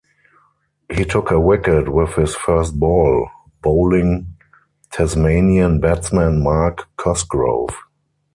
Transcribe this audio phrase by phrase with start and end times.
[0.91, 3.29] He took a wicket with his first ball,
[3.61, 4.33] bowling
[4.89, 7.75] Tasmanian batsman Mark Cosgrove.